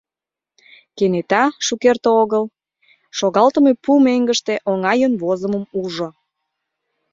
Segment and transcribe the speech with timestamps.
[0.97, 2.43] Кенета шукерте огыл
[3.17, 6.09] шогалтыме пу меҥгыште оҥайын возымым ужо.